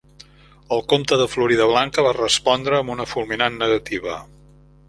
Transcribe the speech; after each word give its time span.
El 0.77 0.81
Comte 0.93 1.19
de 1.23 1.27
Floridablanca 1.33 2.07
va 2.09 2.15
respondre 2.17 2.79
amb 2.81 2.97
una 2.97 3.09
fulminant 3.15 3.63
negativa. 3.67 4.21